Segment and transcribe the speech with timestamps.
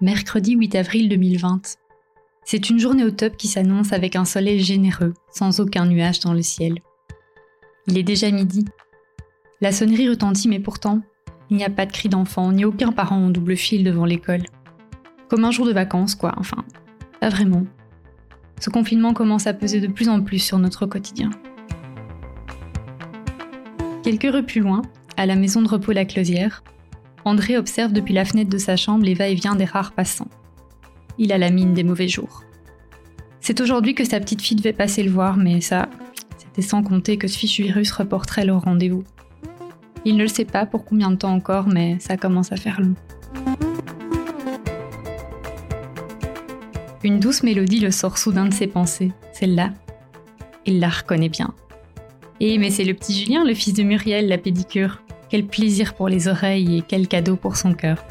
[0.00, 1.76] mercredi 8 avril 2020.
[2.44, 6.32] C'est une journée au top qui s'annonce avec un soleil généreux, sans aucun nuage dans
[6.32, 6.78] le ciel.
[7.88, 8.64] Il est déjà midi.
[9.60, 11.02] La sonnerie retentit, mais pourtant,
[11.50, 14.44] il n'y a pas de cri d'enfant, ni aucun parent en double fil devant l'école.
[15.28, 16.64] Comme un jour de vacances, quoi, enfin,
[17.20, 17.66] pas vraiment.
[18.60, 21.30] Ce confinement commence à peser de plus en plus sur notre quotidien.
[24.04, 24.82] Quelques rues plus loin,
[25.16, 26.62] à la maison de repos La Closière,
[27.24, 30.28] André observe depuis la fenêtre de sa chambre les va-et-vient des rares passants.
[31.18, 32.44] Il a la mine des mauvais jours.
[33.40, 35.88] C'est aujourd'hui que sa petite fille devait passer le voir, mais ça,
[36.36, 39.04] c'était sans compter que ce fichu virus reporterait leur rendez-vous.
[40.04, 42.80] Il ne le sait pas pour combien de temps encore, mais ça commence à faire
[42.80, 42.94] long.
[47.04, 49.72] Une douce mélodie le sort soudain de ses pensées, celle-là.
[50.66, 51.54] Il la reconnaît bien.
[52.40, 55.00] Eh, mais c'est le petit Julien, le fils de Muriel, la pédicure.
[55.30, 58.02] Quel plaisir pour les oreilles et quel cadeau pour son cœur.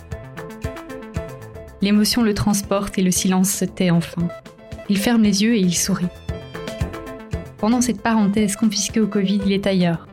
[1.81, 4.27] L'émotion le transporte et le silence se tait enfin.
[4.89, 6.07] Il ferme les yeux et il sourit.
[7.57, 10.07] Pendant cette parenthèse confisquée au Covid, il est ailleurs,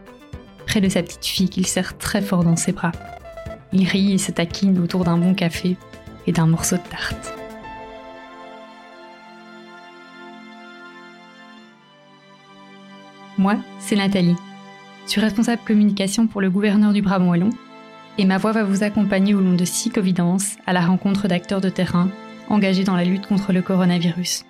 [0.67, 2.93] près de sa petite fille qu'il serre très fort dans ses bras.
[3.73, 5.77] Il rit et se taquine autour d'un bon café
[6.27, 7.35] et d'un morceau de tarte.
[13.37, 14.37] Moi, c'est Nathalie.
[15.07, 17.51] Je suis responsable communication pour le gouverneur du Brabant Wallon
[18.17, 21.61] et ma voix va vous accompagner au long de six covidences à la rencontre d'acteurs
[21.61, 22.09] de terrain
[22.49, 24.45] engagés dans la lutte contre le coronavirus.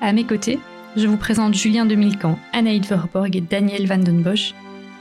[0.00, 0.58] À mes côtés,
[0.96, 4.54] je vous présente Julien Demilcan, Anaïd Verborg et Daniel Van Den Bosch,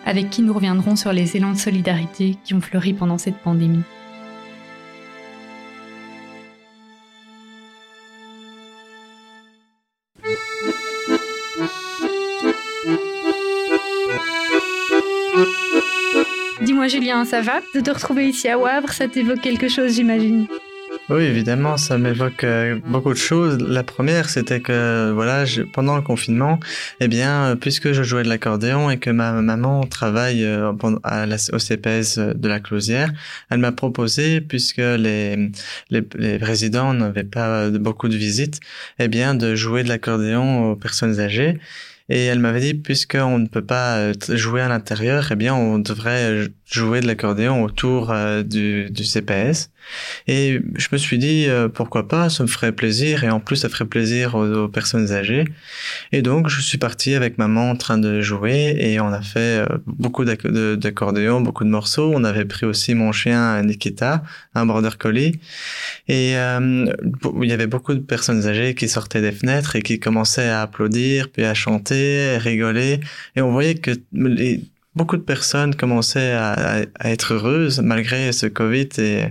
[0.05, 3.83] avec qui nous reviendrons sur les élans de solidarité qui ont fleuri pendant cette pandémie.
[17.01, 20.45] Julien, ça va De te retrouver ici à Wavre, ça t'évoque quelque chose j'imagine
[21.09, 23.57] oui, évidemment, ça m'évoque euh, beaucoup de choses.
[23.59, 26.59] La première, c'était que voilà, pendant le confinement,
[26.99, 30.71] eh bien, puisque je jouais de l'accordéon et que ma maman travaille euh,
[31.03, 33.11] à la, au CPS de la Closière,
[33.49, 35.49] elle m'a proposé, puisque les,
[35.89, 38.59] les, les résidents n'avaient pas beaucoup de visites,
[38.99, 41.57] eh bien, de jouer de l'accordéon aux personnes âgées.
[42.09, 45.79] Et elle m'avait dit, puisqu'on ne peut pas euh, jouer à l'intérieur, eh bien, on
[45.79, 49.69] devrait euh, jouer de l'accordéon autour euh, du, du, CPS.
[50.27, 53.23] Et je me suis dit, pourquoi pas, ça me ferait plaisir.
[53.23, 55.45] Et en plus, ça ferait plaisir aux, personnes âgées.
[56.11, 58.75] Et donc, je suis parti avec maman en train de jouer.
[58.79, 62.11] Et on a fait beaucoup d'accordéon, beaucoup de morceaux.
[62.13, 64.23] On avait pris aussi mon chien Nikita,
[64.53, 65.39] un border collie.
[66.07, 70.49] Et il y avait beaucoup de personnes âgées qui sortaient des fenêtres et qui commençaient
[70.49, 71.90] à applaudir, puis à chanter
[72.37, 72.99] rigoler.
[73.35, 73.91] Et on voyait que
[74.95, 78.89] beaucoup de personnes commençaient à, à, être heureuses malgré ce Covid.
[78.97, 79.25] Et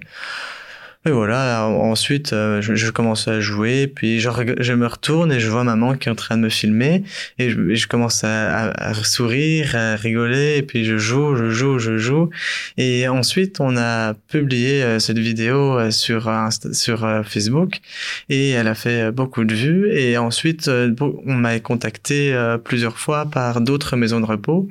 [1.06, 4.28] et voilà, ensuite, euh, je, commence à jouer, puis je,
[4.74, 7.04] me retourne et je vois maman qui est en train de me filmer,
[7.38, 11.96] et je, commence à, à, sourire, à rigoler, et puis je joue, je joue, je
[11.96, 12.28] joue.
[12.76, 16.30] Et ensuite, on a publié euh, cette vidéo euh, sur,
[16.72, 17.80] sur Facebook,
[18.28, 23.62] et elle a fait beaucoup de vues, et ensuite, on m'a contacté plusieurs fois par
[23.62, 24.68] d'autres maisons de repos,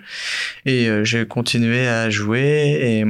[0.67, 3.05] et j'ai continué à jouer, et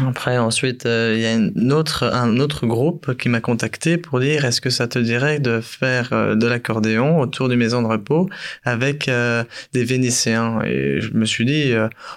[0.00, 4.20] après, ensuite, euh, il y a une autre, un autre groupe qui m'a contacté pour
[4.20, 7.88] dire est-ce que ça te dirait de faire euh, de l'accordéon autour du maison de
[7.88, 8.26] repos
[8.64, 9.44] avec euh,
[9.74, 10.62] des Vénitiens?
[10.64, 11.74] Et je me suis dit,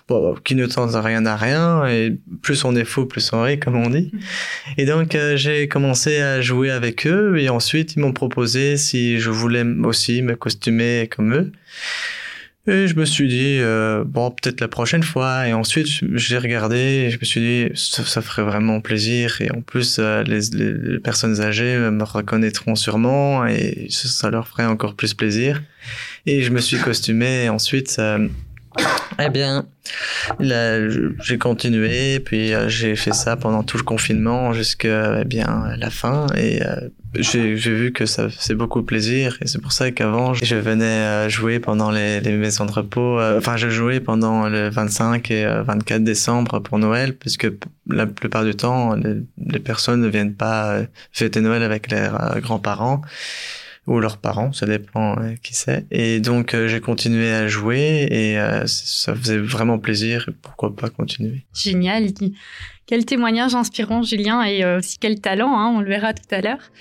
[0.08, 3.60] bon, qui ne tente rien à rien, et plus on est fou, plus on rit,
[3.60, 4.10] comme on dit.
[4.78, 9.30] Et donc, j'ai commencé à jouer avec eux, et ensuite, ils m'ont proposé si je
[9.30, 11.52] voulais aussi me costumer comme eux.
[12.68, 15.48] Et je me suis dit, euh, bon, peut-être la prochaine fois.
[15.48, 19.40] Et ensuite, j'ai regardé et je me suis dit, ça, ça ferait vraiment plaisir.
[19.42, 24.66] Et en plus, euh, les, les, personnes âgées me reconnaîtront sûrement et ça, leur ferait
[24.66, 25.62] encore plus plaisir.
[26.26, 28.28] Et je me suis costumé et ensuite, euh,
[29.20, 29.66] eh bien,
[30.40, 35.90] j'ai continué, puis euh, j'ai fait ça pendant tout le confinement jusqu'à eh bien la
[35.90, 36.90] fin, et euh,
[37.20, 41.30] j'ai vu que ça faisait beaucoup plaisir, et c'est pour ça qu'avant je venais euh,
[41.30, 43.20] jouer pendant les, les, maisons de repos.
[43.20, 47.48] enfin, je jouais pendant le 25 et 24 décembre pour Noël, puisque
[47.88, 49.16] la plupart du temps les,
[49.46, 50.80] les personnes ne viennent pas
[51.12, 53.02] fêter Noël avec leurs grands-parents
[53.88, 55.86] ou leurs parents, ça dépend euh, qui c'est.
[55.92, 60.30] Et donc euh, j'ai continué à jouer et euh, ça faisait vraiment plaisir.
[60.42, 62.08] pourquoi pas continuer Génial.
[62.88, 66.72] Quel témoignage inspirant, Julien, et aussi quel talent, hein, on le verra tout à l'heure.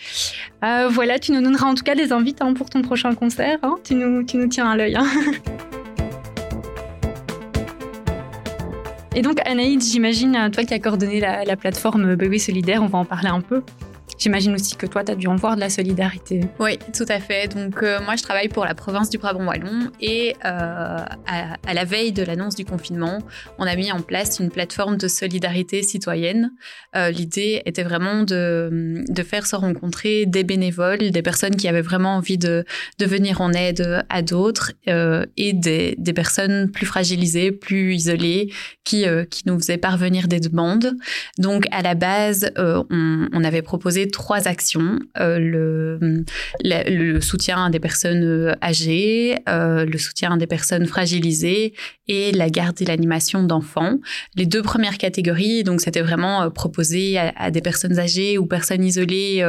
[0.91, 3.59] voilà, tu nous donneras en tout cas des invites hein, pour ton prochain concert.
[3.63, 3.77] Hein.
[3.83, 4.99] tu, nous, tu nous tiens à l'œil.
[9.17, 12.99] Et donc, Anaïd, j'imagine, toi qui as coordonné la, la plateforme Bébé Solidaire, on va
[12.99, 13.63] en parler un peu.
[14.19, 16.41] J'imagine aussi que toi, tu as dû en voir de la solidarité.
[16.59, 17.49] Oui, tout à fait.
[17.55, 22.13] Donc, euh, moi, je travaille pour la province du Brabant-Wallon et euh, à, la veille
[22.13, 23.19] de l'annonce du confinement,
[23.59, 26.53] on a mis en place une plateforme de solidarité citoyenne.
[26.97, 31.83] Euh, l'idée était vraiment de, de, faire se rencontrer des bénévoles, des personnes qui avaient
[31.83, 32.65] vraiment envie de,
[32.99, 38.53] de venir en aide à d'autres et des, des, personnes plus fragilisées, plus isolées,
[38.85, 40.95] qui, qui nous faisaient parvenir des demandes.
[41.39, 46.25] Donc, à la base, on, on avait proposé trois actions euh, le,
[46.63, 51.75] le, soutien des personnes euh, âgées, euh, le soutien des personnes fragilisées
[52.07, 53.99] et la garde et l'animation d'enfants.
[54.37, 59.43] Les deux premières catégories, donc c'était vraiment proposé à, des personnes âgées ou personnes isolées,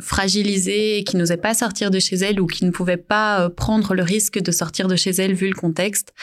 [0.00, 4.02] fragilisées, qui n'osaient pas sortir de chez elles ou qui ne pouvaient pas prendre le
[4.02, 6.14] risque de sortir de chez elles vu le contexte,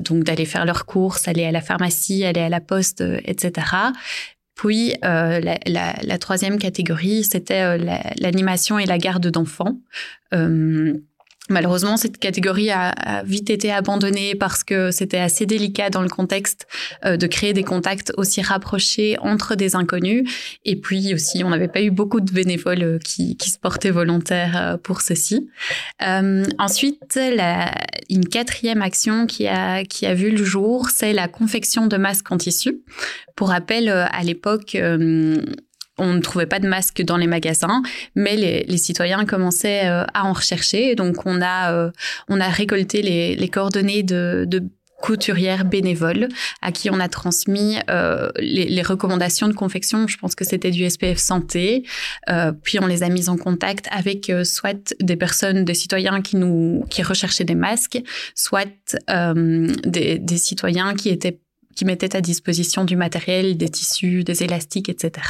[0.00, 3.66] donc d'aller faire leurs courses, aller à la pharmacie, aller à la poste, etc.
[4.54, 9.80] Puis euh, la, troisième catégorie, c'était euh, l'animation et la garde d'enfants.
[10.32, 10.94] Euh,
[11.50, 16.66] Malheureusement, cette catégorie a, vite été abandonnée parce que c'était assez délicat dans le contexte
[17.04, 20.26] euh, de créer des contacts aussi rapprochés entre des inconnus.
[20.64, 24.56] Et puis aussi, on n'avait pas eu beaucoup de bénévoles euh, qui, se portaient volontaires
[24.56, 25.50] euh, pour ceci.
[26.00, 27.20] ensuite,
[28.08, 32.80] une quatrième action qui a vu le jour, c'est la confection de masques en tissu.
[33.36, 34.76] Pour rappel, à l'époque,
[35.98, 37.82] on ne trouvait pas de masques dans les magasins,
[38.14, 40.94] mais les, citoyens commençaient euh, à en rechercher.
[40.94, 41.90] Donc on a euh,
[42.28, 44.46] on a récolté les, coordonnées de,
[45.00, 46.28] couturières bénévoles
[46.62, 50.08] à qui on a transmis euh, les, recommandations de confection.
[50.08, 51.84] Je pense que c'était du SPF santé.
[52.62, 56.84] puis on les a mis en contact avec soit des personnes, des citoyens qui nous
[56.90, 58.00] qui recherchaient des masques,
[58.34, 58.68] soit
[59.08, 61.38] des, des, citoyens qui étaient
[61.74, 65.26] qui mettaient à disposition du matériel, des tissus, des élastiques, etc.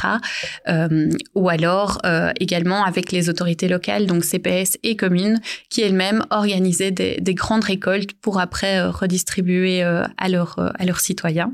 [0.67, 5.39] Euh, ou alors euh, également avec les autorités locales, donc CPS et communes,
[5.69, 10.85] qui elles-mêmes organisaient des, des, grandes récoltes pour après euh, redistribuer euh, à, leurs, à
[10.85, 11.51] leurs citoyens.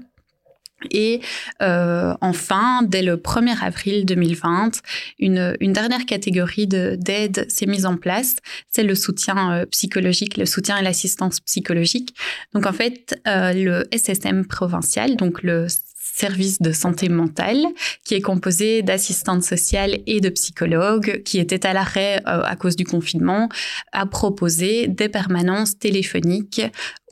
[0.89, 1.21] Et
[1.61, 4.81] euh, enfin, dès le 1er avril 2020,
[5.19, 8.35] une, une dernière catégorie d'aide s'est mise en place,
[8.69, 12.15] c'est le soutien euh, psychologique, le soutien et l'assistance psychologique.
[12.53, 15.67] Donc en fait, euh, le SSM provincial, donc le
[16.13, 17.65] service de santé mentale
[18.03, 22.75] qui est composé d'assistantes sociales et de psychologues qui étaient à l'arrêt euh, à cause
[22.75, 23.49] du confinement,
[23.91, 26.61] a proposé des permanences téléphoniques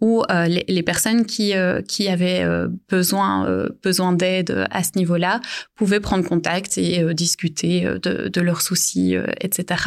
[0.01, 2.45] où euh, les, personnes qui, euh, qui avaient
[2.89, 5.41] besoin, besoin d'aide à ce niveau-là
[5.75, 9.83] pouvaient prendre contact et discuter de, de, leurs soucis, etc.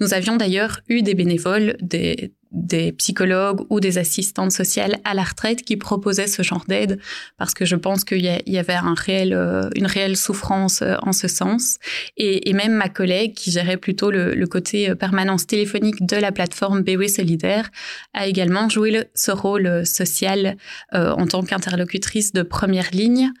[0.00, 5.22] Nous avions d'ailleurs eu des bénévoles, des, des psychologues ou des assistantes sociales à la
[5.22, 6.98] retraite qui proposaient ce genre d'aide
[7.36, 11.12] parce que je pense qu'il y, avait un réel, euh, une réelle souffrance euh, en
[11.12, 11.78] ce sens.
[12.16, 16.82] Et, même ma collègue qui gérait plutôt le, côté euh, permanence téléphonique de la plateforme
[16.82, 17.70] BW Solidaire
[18.12, 19.49] a également joué ce rôle
[19.84, 20.56] social
[20.92, 23.32] en tant qu'interlocutrice de première ligne.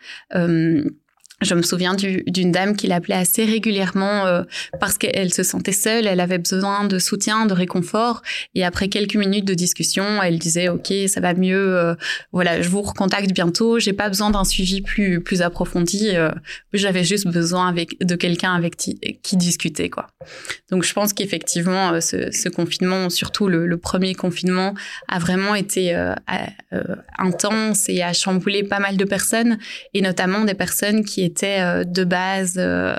[1.42, 4.42] Je me souviens d'une dame qui l'appelait assez régulièrement euh,
[4.78, 8.20] parce qu'elle se sentait seule, elle avait besoin de soutien, de réconfort.
[8.54, 11.78] Et après quelques minutes de discussion, elle disait "Ok, ça va mieux.
[11.78, 11.94] Euh,
[12.32, 13.78] voilà, je vous recontacte bientôt.
[13.78, 16.10] J'ai pas besoin d'un suivi plus plus approfondi.
[16.14, 16.30] Euh,
[16.74, 18.98] J'avais juste besoin avec de quelqu'un avec qui,
[19.36, 20.08] discuter quoi."
[20.70, 24.74] Donc je pense qu'effectivement, euh, ce, ce, confinement, surtout le, le, premier confinement,
[25.08, 25.94] a vraiment été
[27.18, 29.58] intense et a chamboulé pas mal de personnes
[29.94, 32.94] et notamment des personnes qui était euh, de base euh,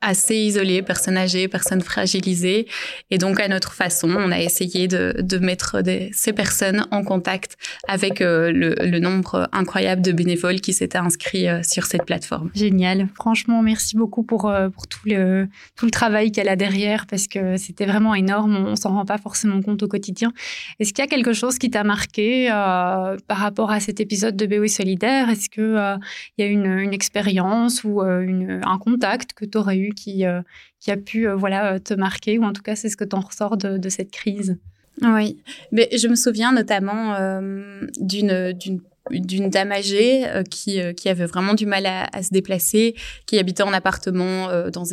[0.00, 2.66] assez isolées, personnes âgées, personnes fragilisées.
[3.10, 7.04] Et donc, à notre façon, on a essayé de, de mettre des, ces personnes en
[7.04, 12.04] contact avec euh, le, le, nombre incroyable de bénévoles qui s'étaient inscrits euh, sur cette
[12.04, 12.50] plateforme.
[12.54, 13.08] Génial.
[13.14, 17.26] Franchement, merci beaucoup pour, euh, pour tout, le, tout le travail qu'elle a derrière parce
[17.26, 18.56] que c'était vraiment énorme.
[18.56, 20.32] On s'en rend pas forcément compte au quotidien.
[20.78, 24.46] Est-ce qu'il y a quelque chose qui t'a marqué par rapport à cet épisode de
[24.46, 25.28] BOE Solidaire?
[25.28, 25.60] Est-ce qu'il
[26.38, 30.24] il y a une, une expérience ou une, un contact que tu aurais eu qui,
[30.24, 30.42] euh,
[30.80, 33.04] qui a pu euh, voilà, euh, te marquer, ou en tout cas, c'est ce que
[33.04, 34.58] tu en ressors de, de, cette crise?
[35.02, 35.38] Oui,
[35.72, 37.16] mais je me souviens notamment
[38.00, 42.30] d'une d'une dame âgée euh, qui, euh, qui avait vraiment du mal à, à, se
[42.30, 42.94] déplacer,
[43.26, 44.84] qui habitait en appartement euh, dans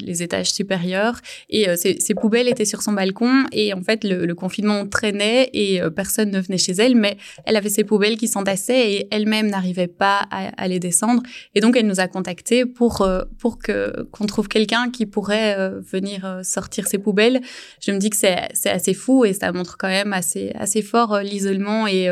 [0.00, 1.20] les étages supérieurs.
[1.48, 3.44] Et ses, ses, poubelles étaient sur son balcon.
[3.52, 6.96] Et en fait, le, le confinement traînait et personne ne venait chez elle.
[6.96, 11.22] Mais elle avait ses poubelles qui s'entassaient et elle-même n'arrivait pas à, à, les descendre.
[11.54, 13.06] Et donc, elle nous a contactés pour,
[13.38, 17.40] pour que qu'on trouve quelqu'un qui pourrait venir sortir ses poubelles.
[17.80, 21.20] Je me dis que c'est assez fou et ça montre quand même assez, assez fort
[21.20, 22.08] l'isolement et,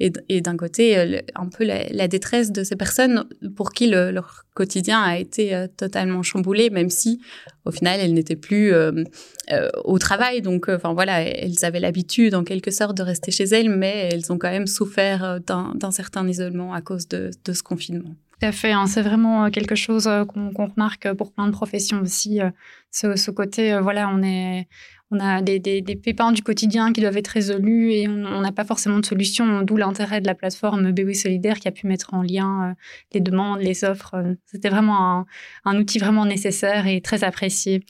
[0.00, 3.24] et, et d'un côté été un peu la, détresse de ces personnes
[3.56, 7.20] pour qui leur quotidien a été totalement chamboulé, même si
[7.64, 8.72] au final elles n'étaient plus
[9.84, 10.42] au travail.
[10.42, 14.32] Donc, enfin voilà, elles avaient l'habitude en quelque sorte de rester chez elles, mais elles
[14.32, 18.14] ont quand même souffert d'un certain isolement à cause de, de ce confinement.
[18.40, 18.86] Tout à fait, hein.
[18.86, 22.40] c'est vraiment quelque chose qu'on remarque pour plein de professions aussi.
[22.94, 28.40] Ce, côté, voilà, on a des, pépins du quotidien qui doivent être résolus et on
[28.40, 31.86] n'a pas forcément de solution, d'où l'intérêt de la plateforme BW Solidaire qui a pu
[31.86, 32.74] mettre en lien euh,
[33.12, 34.14] les demandes, les offres.
[34.46, 35.26] C'était vraiment
[35.64, 37.84] un, outil vraiment nécessaire et très apprécié.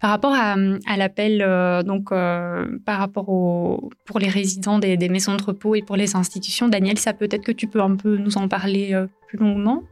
[0.00, 0.56] Par rapport à,
[0.96, 5.74] l'appel, euh, donc euh, par rapport au, pour les résidents des, des, maisons de repos
[5.74, 8.94] et pour les institutions, Daniel, ça peut-être que tu peux un peu nous en parler
[9.28, 9.82] plus longuement?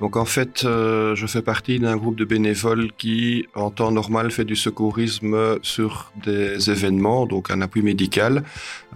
[0.00, 4.30] Donc en fait, euh, je fais partie d'un groupe de bénévoles qui, en temps normal,
[4.30, 8.42] fait du secourisme sur des événements, donc un appui médical,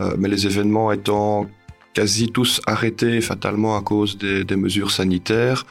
[0.01, 1.47] euh, mais les événements étant
[1.95, 5.65] quasi tous arrêtés fatalement à cause des, des mesures sanitaires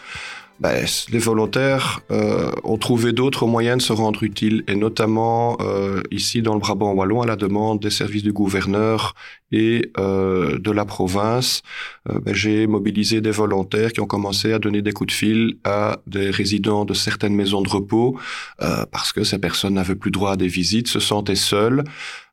[0.60, 6.02] ben, les volontaires euh, ont trouvé d'autres moyens de se rendre utiles, et notamment euh,
[6.12, 9.14] ici dans le Brabant wallon, à la demande des services du gouverneur
[9.52, 11.62] et euh, de la province,
[12.10, 15.58] euh, ben, j'ai mobilisé des volontaires qui ont commencé à donner des coups de fil
[15.64, 18.20] à des résidents de certaines maisons de repos,
[18.62, 21.84] euh, parce que ces personnes n'avaient plus droit à des visites, se sentaient seules.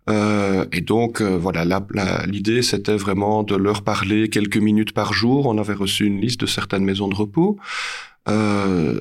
[0.09, 1.65] Euh, et donc, euh, voilà,
[2.27, 5.47] l'idée, c'était vraiment de leur parler quelques minutes par jour.
[5.47, 7.59] On avait reçu une liste de certaines maisons de repos
[8.29, 9.01] euh,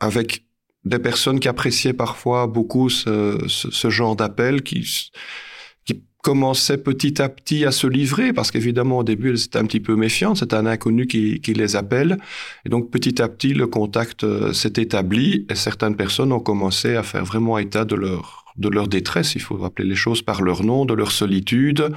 [0.00, 0.44] avec
[0.84, 5.10] des personnes qui appréciaient parfois beaucoup ce, ce, genre d'appel, qui,
[5.84, 9.66] qui commençaient petit à petit à se livrer, parce qu'évidemment au début elles étaient un
[9.66, 12.16] petit peu méfiantes, c'est un inconnu qui, qui, les appelle,
[12.64, 16.96] et donc petit à petit le contact euh, s'est établi, et certaines personnes ont commencé
[16.96, 20.42] à faire vraiment état de leur de leur détresse, il faut appeler les choses par
[20.42, 21.88] leur nom, de leur solitude.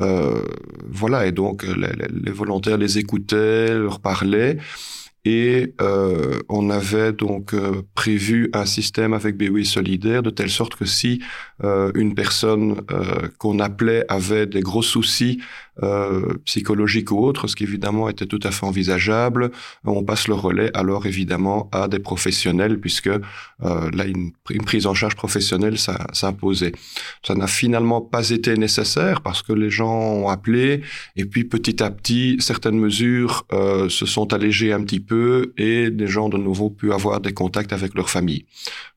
[0.00, 0.42] Euh,
[0.88, 4.58] voilà, et donc les, les volontaires les écoutaient, leur parlaient.
[5.24, 10.74] Et euh, on avait donc euh, prévu un système avec BOI solidaire de telle sorte
[10.74, 11.22] que si
[11.62, 15.40] euh, une personne euh, qu'on appelait avait des gros soucis
[15.82, 19.50] euh, psychologiques ou autres, ce qui évidemment était tout à fait envisageable,
[19.84, 23.20] on passe le relais alors évidemment à des professionnels puisque euh,
[23.60, 25.76] là une, une, prise en charge professionnelle
[26.12, 26.72] s'imposait.
[27.26, 30.82] Ça n'a finalement pas été nécessaire parce que les gens ont appelé
[31.16, 35.13] et puis petit à petit certaines mesures se sont allégées un petit peu
[35.56, 38.46] et des gens de nouveau pu avoir des contacts avec leur famille.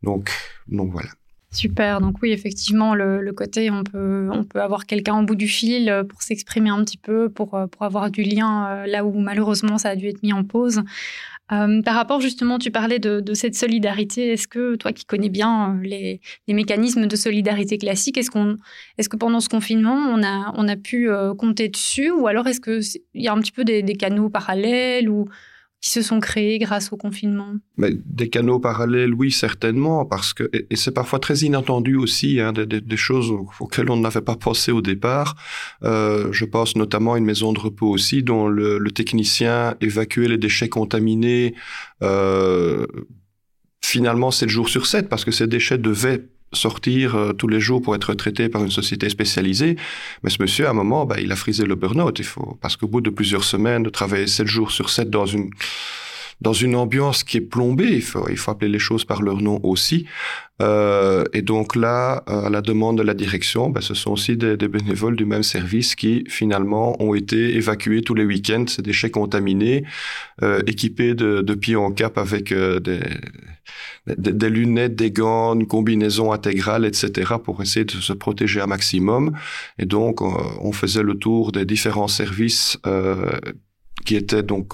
[0.03, 0.31] Donc
[0.67, 1.09] donc voilà.
[1.51, 2.01] Super.
[2.01, 5.89] Donc oui, effectivement, le, côté, on peut, on peut avoir quelqu'un au bout du fil
[5.89, 9.17] euh, pour s'exprimer un petit peu, pour, euh, pour avoir du lien euh, là où
[9.17, 10.83] malheureusement ça a dû être mis en pause.
[11.49, 14.33] Par rapport justement, tu parlais de, cette solidarité.
[14.33, 18.57] Est-ce que toi qui connais bien les, les mécanismes de solidarité classiques, est-ce qu'on,
[18.97, 22.59] est-ce que pendant ce confinement, on a, on a pu compter dessus, ou alors est-ce
[22.59, 22.81] que
[23.13, 25.07] il y a un petit peu des, canaux parallèles
[25.81, 30.49] qui se sont créés grâce au confinement Mais Des canaux parallèles, oui, certainement, parce que
[30.53, 34.81] et, c'est parfois très inattendu aussi, hein, des, choses auxquelles on n'avait pas pensé au
[34.81, 35.35] départ.
[35.83, 40.27] Euh, je pense notamment à une maison de repos aussi, dont le, le technicien évacuait
[40.27, 41.53] les déchets contaminés
[42.01, 42.87] euh,
[43.83, 47.81] finalement 7 jours sur 7, parce que ces déchets devaient sortir euh, tous les jours
[47.81, 49.75] pour être traité par une société spécialisée.
[50.23, 52.17] Mais ce monsieur, à un moment, bah, il a frisé le burn-out.
[52.19, 55.25] Il faut, parce qu'au bout de plusieurs semaines, de travailler sept jours sur sept dans
[55.25, 55.49] une,
[56.41, 59.41] dans une ambiance qui est plombée, il faut, il faut appeler les choses par leur
[59.41, 60.05] nom aussi.
[60.61, 64.37] Euh, et donc là, euh, à la demande de la direction, ben, ce sont aussi
[64.37, 68.81] des, des, bénévoles du même service qui finalement ont été évacués tous les week-ends, ces
[68.81, 69.83] déchets contaminés,
[70.43, 72.99] euh, équipés de, de pieds en cap avec euh, des,
[74.07, 79.37] des, lunettes, des gants, une combinaison intégrale, etc., pour essayer de se protéger un maximum.
[79.77, 80.25] Et donc, euh,
[80.61, 82.79] on faisait le tour des différents services
[84.05, 84.73] qui étaient donc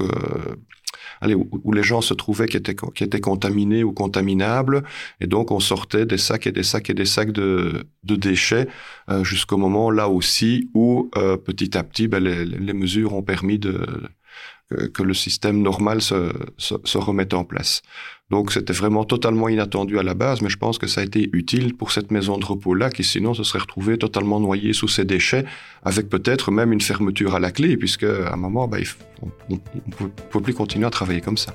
[1.24, 4.84] allez, où, où, les gens se trouvaient qui étaient, qui étaient contaminés ou contaminables.
[5.22, 8.68] Et donc, on sortait des sacs et des sacs et des sacs de, de déchets
[9.10, 13.24] euh, jusqu'au moment, là aussi, où euh, petit à petit, ben, les, les, mesures ont
[13.24, 13.86] permis de,
[14.94, 17.82] que, le système normal se, se, se remette en place.
[18.34, 21.30] Donc c'était vraiment totalement inattendu à la base, mais je pense que ça a été
[21.34, 25.06] utile pour cette maison de repos-là, qui sinon se serait retrouvée totalement noyée sous ses
[25.06, 25.46] déchets,
[25.84, 28.80] avec peut-être même une fermeture à la clé, puisque à un moment, bah,
[29.22, 29.58] on ne
[30.32, 31.54] peut plus continuer à travailler comme ça.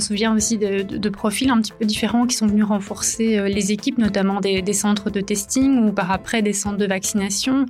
[0.00, 3.70] Me souviens aussi de, profils un petit peu différents qui sont venus renforcer euh, les
[3.72, 7.66] équipes, notamment des, centres de testing ou par après des centres de vaccination.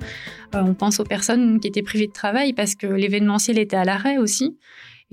[0.55, 3.83] Euh, on pense aux personnes qui étaient privées de travail parce que l'événementiel était à
[3.83, 4.57] l'arrêt aussi.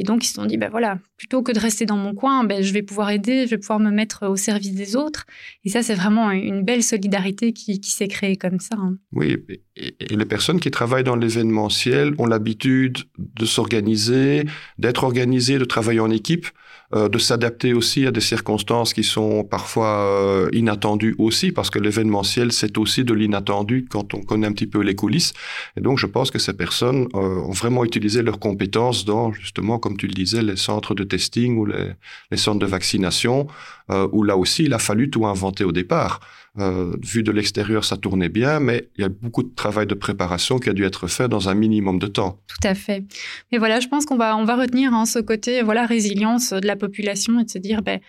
[0.00, 2.44] Et donc, ils se sont dit, ben voilà, plutôt que de rester dans mon coin,
[2.44, 5.26] ben, je vais pouvoir aider, je vais pouvoir me mettre au service des autres.
[5.64, 8.76] Et ça, c'est vraiment une belle solidarité qui, s'est créée comme ça.
[8.78, 8.96] Hein.
[9.10, 9.36] Oui,
[9.76, 14.44] et, les personnes qui travaillent dans l'événementiel ont l'habitude de s'organiser,
[14.78, 16.46] d'être organisées, de travailler en équipe.
[16.94, 21.78] Euh, de s'adapter aussi à des circonstances qui sont parfois euh, inattendues aussi, parce que
[21.78, 25.34] l'événementiel, c'est aussi de l'inattendu quand on connaît un petit peu les coulisses.
[25.76, 29.78] Et donc, je pense que ces personnes euh, ont vraiment utilisé leurs compétences dans, justement,
[29.78, 31.92] comme tu le disais, les centres de testing ou les,
[32.30, 33.48] les centres de vaccination,
[34.12, 36.20] où là aussi, il a fallu tout inventer au départ.
[36.58, 39.94] Euh, vu de l'extérieur, ça tournait bien, mais il y a beaucoup de travail de
[39.94, 42.40] préparation qui a dû être fait dans un minimum de temps.
[42.48, 43.04] Tout à fait.
[43.52, 46.66] Mais voilà, je pense qu'on va, on va retenir hein, ce côté voilà résilience de
[46.66, 48.00] la population et de se dire, ben,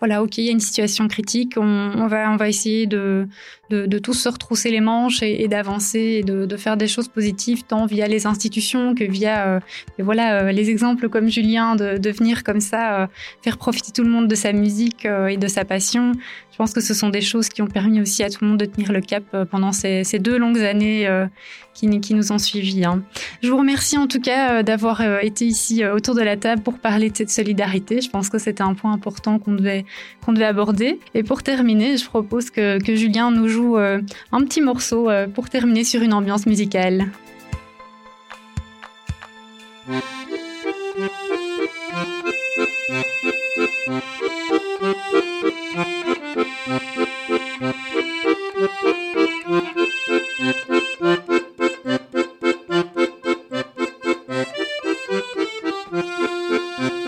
[0.00, 3.28] voilà, ok, il y a une situation critique, on, va, on va essayer de,
[3.68, 7.84] de, tous se retrousser les manches et, d'avancer et de, faire des choses positives, tant
[7.84, 9.60] via les institutions que via euh,
[9.98, 13.06] voilà, euh, les exemples comme Julien, de, venir comme ça, euh,
[13.42, 16.12] faire profiter tout le monde de sa musique et de sa passion.
[16.52, 18.58] Je pense que ce sont des choses qui ont permis aussi à tout le monde
[18.58, 21.08] de tenir le cap pendant ces, deux longues années
[21.74, 22.84] qui, nous ont suivis.
[22.84, 23.02] Hein.
[23.42, 26.36] Je vous remercie en tout cas euh, d'avoir euh, été ici euh, autour de la
[26.36, 28.00] table pour parler de cette solidarité.
[28.00, 29.84] Je pense que c'était un point important qu'on devait,
[30.28, 30.98] devait aborder.
[31.14, 35.84] Et pour terminer, je propose que, que Julien nous joue un petit morceau pour terminer
[35.84, 37.10] sur une ambiance musicale.
[47.60, 47.76] Thank
[56.94, 56.99] you.